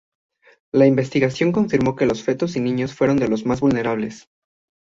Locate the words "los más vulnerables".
3.29-4.27